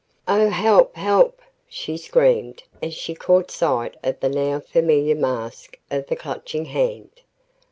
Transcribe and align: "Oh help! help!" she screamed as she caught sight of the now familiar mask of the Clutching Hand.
"Oh 0.27 0.49
help! 0.49 0.95
help!" 0.95 1.43
she 1.69 1.95
screamed 1.95 2.63
as 2.81 2.95
she 2.95 3.13
caught 3.13 3.51
sight 3.51 3.95
of 4.03 4.19
the 4.19 4.29
now 4.29 4.59
familiar 4.59 5.13
mask 5.13 5.77
of 5.91 6.07
the 6.07 6.15
Clutching 6.15 6.65
Hand. 6.65 7.21